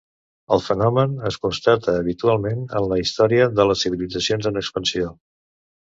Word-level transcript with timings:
El 0.55 0.61
fenomen 0.67 1.11
es 1.31 1.35
constata 1.43 1.93
habitualment 1.99 2.65
en 2.79 2.89
la 2.93 2.99
història 3.03 3.49
de 3.61 3.67
les 3.73 3.85
civilitzacions 3.87 4.53
en 4.53 4.59
expansió. 4.63 5.13